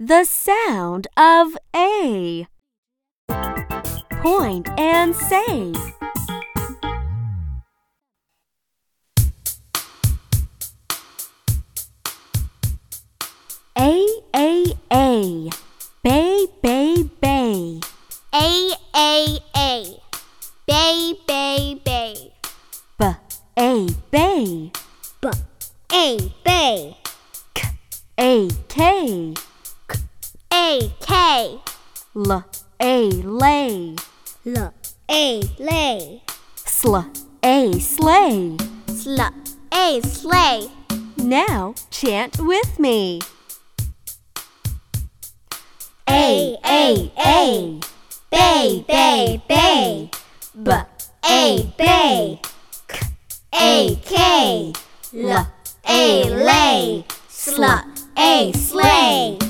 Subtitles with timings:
[0.00, 2.46] The sound of A.
[4.22, 5.72] Point and say.
[13.76, 14.06] A,
[14.36, 15.50] A, A.
[16.04, 17.80] Bay, bay, bay.
[18.32, 20.00] A A A
[20.64, 22.32] Bay Bay Bay
[23.00, 23.04] B,
[23.58, 24.70] A, bay.
[25.20, 25.28] B
[25.92, 26.96] A Bay
[28.16, 29.34] A, K.
[30.68, 31.60] K,
[32.14, 32.44] l,
[32.78, 33.96] a, lay
[34.44, 34.74] L
[35.10, 36.22] A lay
[36.56, 36.96] Sl
[37.42, 38.54] A slay
[38.86, 39.18] Sl
[39.72, 40.68] A slay
[41.16, 43.20] Now chant with me
[46.06, 47.80] A A A
[48.30, 50.10] Bay Bay Bay
[50.54, 50.70] B
[51.24, 52.40] A Bay
[52.88, 53.06] K
[53.54, 54.72] A K
[55.16, 55.46] L
[55.88, 57.64] A lay Sl
[58.18, 59.47] A slay